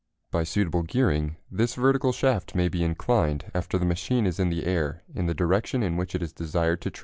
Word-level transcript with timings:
By 0.31 0.45
suitable 0.45 0.81
gearing 0.81 1.35
this 1.51 1.75
vertical 1.75 2.11
shaft 2.11 2.55
may 2.55 2.69
be 2.69 2.83
inclined 2.83 3.51
after 3.53 3.77
the 3.77 3.85
machine 3.85 4.25
is 4.25 4.39
in 4.39 4.49
the 4.49 4.65
air 4.65 5.03
in 5.13 5.27
the 5.27 5.35
direction 5.35 5.83
in 5.83 5.95
which 5.95 6.15
it 6.15 6.23
is 6.23 6.33
desired 6.33 6.81
to 6.81 6.89
travel. 6.89 6.99